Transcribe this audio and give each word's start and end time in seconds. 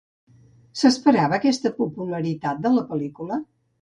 S'esperava 0.79 1.37
aquesta 1.39 1.73
popularitat 1.81 2.65
de 2.65 2.73
la 2.79 2.85
pel·lícula? 2.93 3.39